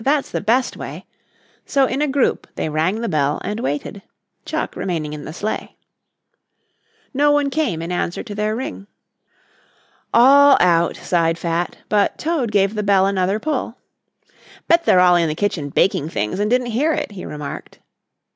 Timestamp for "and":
3.43-3.59, 16.39-16.49